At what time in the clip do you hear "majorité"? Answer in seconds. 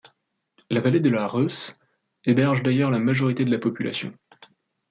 2.97-3.45